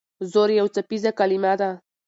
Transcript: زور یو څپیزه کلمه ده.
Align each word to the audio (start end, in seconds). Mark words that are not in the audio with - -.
زور 0.31 0.49
یو 0.59 0.67
څپیزه 0.75 1.11
کلمه 1.19 1.53
ده. 1.59 1.69